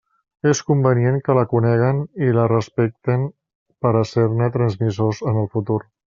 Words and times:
És 0.51 0.59
convenient 0.69 1.17
que 1.27 1.33
la 1.39 1.43
coneguen 1.51 1.99
i 2.29 2.33
la 2.39 2.45
respecten 2.53 3.27
per 3.87 3.91
a 3.99 4.05
ser-ne 4.13 4.49
transmissors 4.61 5.21
en 5.33 5.39
el 5.47 5.51
futur. 5.57 5.79